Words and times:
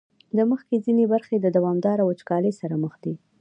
د 0.37 0.39
مځکې 0.49 0.75
ځینې 0.85 1.03
برخې 1.13 1.35
د 1.39 1.47
دوامداره 1.57 2.03
وچکالۍ 2.05 2.53
سره 2.61 2.75
مخ 2.83 2.93
دي. 3.03 3.13